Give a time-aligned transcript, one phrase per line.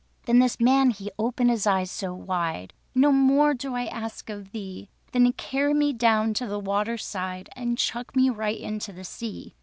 [0.25, 4.51] Then this man he opened his eyes so wide: "No more do I ask of
[4.51, 8.91] thee Than to carry me down to the water's side, And chuck me right into
[8.91, 9.53] the sea."